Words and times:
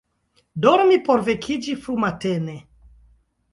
Dormi 0.65 0.97
por 1.09 1.23
vekiĝi 1.27 1.77
frumatene. 1.85 2.59